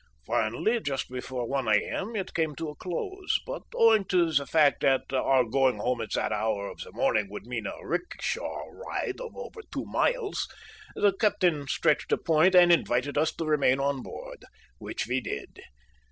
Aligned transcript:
Finally, 0.25 0.79
just 0.79 1.11
before 1.11 1.45
1 1.47 1.67
A.M., 1.67 2.15
it 2.15 2.33
came 2.33 2.55
to 2.55 2.69
a 2.69 2.75
close, 2.75 3.37
but, 3.45 3.61
owing 3.75 4.03
to 4.03 4.31
the 4.33 4.47
fact 4.47 4.81
that 4.81 5.13
our 5.13 5.43
going 5.43 5.77
home 5.77 6.01
at 6.01 6.11
that 6.13 6.31
hour 6.31 6.67
of 6.71 6.79
the 6.79 6.91
morning 6.93 7.29
would 7.29 7.45
mean 7.45 7.67
a 7.67 7.73
rikisha 7.83 8.39
ride 8.73 9.21
of 9.21 9.37
over 9.37 9.61
two 9.71 9.85
miles, 9.85 10.47
the 10.95 11.13
Captain 11.13 11.67
stretched 11.67 12.11
a 12.11 12.17
point 12.17 12.55
and 12.55 12.71
invited 12.71 13.15
us 13.15 13.31
to 13.31 13.45
remain 13.45 13.79
on 13.79 14.01
board, 14.01 14.43
which 14.79 15.05
we 15.05 15.21
did. 15.21 15.59